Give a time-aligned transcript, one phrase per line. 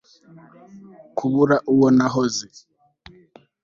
[1.17, 2.45] kubura uwo nahoze